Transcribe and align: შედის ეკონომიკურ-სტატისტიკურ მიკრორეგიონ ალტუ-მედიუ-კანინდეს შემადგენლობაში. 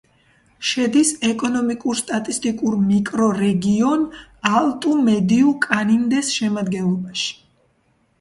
შედის 0.67 1.09
ეკონომიკურ-სტატისტიკურ 1.31 2.77
მიკრორეგიონ 2.85 4.05
ალტუ-მედიუ-კანინდეს 4.61 6.33
შემადგენლობაში. 6.39 7.29